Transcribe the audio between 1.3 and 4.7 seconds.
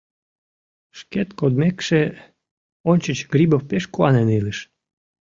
кодмекше, ончыч Грибов пеш куанен илыш.